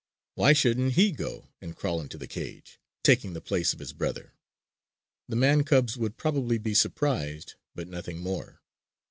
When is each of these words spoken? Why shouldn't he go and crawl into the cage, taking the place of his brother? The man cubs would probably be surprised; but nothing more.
Why 0.33 0.53
shouldn't 0.53 0.93
he 0.93 1.11
go 1.11 1.51
and 1.61 1.75
crawl 1.75 2.01
into 2.01 2.17
the 2.17 2.25
cage, 2.25 2.79
taking 3.03 3.33
the 3.33 3.39
place 3.39 3.71
of 3.71 3.77
his 3.77 3.93
brother? 3.93 4.33
The 5.29 5.35
man 5.35 5.63
cubs 5.63 5.95
would 5.95 6.17
probably 6.17 6.57
be 6.57 6.73
surprised; 6.73 7.53
but 7.75 7.87
nothing 7.87 8.17
more. 8.17 8.63